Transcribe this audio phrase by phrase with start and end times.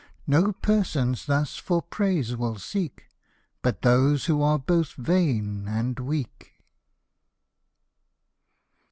[0.25, 3.03] No persons thus for praise will seek
[3.61, 6.53] But those who are both vain and weak.